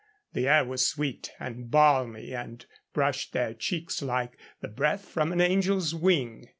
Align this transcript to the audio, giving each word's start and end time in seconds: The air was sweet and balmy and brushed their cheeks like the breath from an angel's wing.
The 0.33 0.47
air 0.47 0.65
was 0.65 0.83
sweet 0.83 1.31
and 1.39 1.69
balmy 1.69 2.33
and 2.33 2.65
brushed 2.91 3.33
their 3.33 3.53
cheeks 3.53 4.01
like 4.01 4.35
the 4.59 4.67
breath 4.67 5.05
from 5.07 5.31
an 5.31 5.41
angel's 5.41 5.93
wing. 5.93 6.47